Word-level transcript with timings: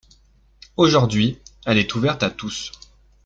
Aujourd'hui, 0.77 1.37
elle 1.67 1.77
est 1.77 1.93
ouverte 1.93 2.23
à 2.23 2.31
tous. 2.31 2.71